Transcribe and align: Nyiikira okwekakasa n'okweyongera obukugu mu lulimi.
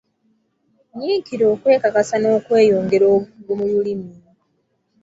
Nyiikira 0.95 1.45
okwekakasa 1.53 2.15
n'okweyongera 2.19 3.05
obukugu 3.15 3.51
mu 3.59 3.65
lulimi. 3.71 4.11